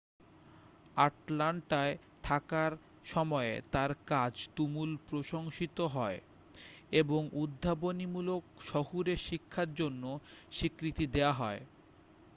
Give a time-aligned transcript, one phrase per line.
[0.97, 1.93] আটলান্টায়
[2.23, 2.71] থাকার
[3.05, 6.19] সময়ে তাঁর কাজ তুমুল প্রশংসিত হয়
[6.93, 8.43] এবং উদ্ভাবনীমূলক
[8.69, 10.03] শহুরে শিক্ষার জন্য
[10.51, 11.61] স্বীকৃতি দেওয়া হয়